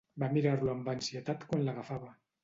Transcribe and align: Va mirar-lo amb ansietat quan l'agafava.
Va 0.21 0.27
mirar-lo 0.35 0.71
amb 0.71 0.87
ansietat 0.93 1.45
quan 1.51 1.61
l'agafava. 1.67 2.09